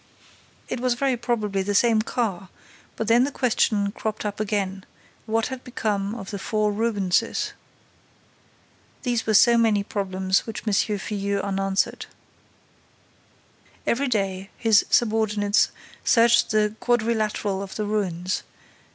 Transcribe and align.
It 0.67 0.79
was 0.79 0.95
very 0.95 1.15
probably 1.15 1.61
the 1.61 1.75
same 1.75 2.01
car; 2.01 2.49
but 2.95 3.07
then 3.07 3.23
the 3.23 3.29
question 3.31 3.91
cropped 3.91 4.25
up 4.25 4.39
again: 4.39 4.83
what 5.27 5.49
had 5.49 5.63
become 5.63 6.15
of 6.15 6.31
the 6.31 6.39
four 6.39 6.71
Rubenses? 6.71 7.53
These 9.03 9.27
were 9.27 9.35
so 9.35 9.59
many 9.59 9.83
problems 9.83 10.47
which 10.47 10.63
M. 10.67 10.73
Filleul 10.97 11.41
unanswered. 11.43 12.07
Every 13.85 14.07
day, 14.07 14.49
his 14.57 14.87
subordinates 14.89 15.69
searched 16.03 16.49
the 16.49 16.73
quadrilateral 16.79 17.61
of 17.61 17.75
the 17.75 17.85
ruins. 17.85 18.41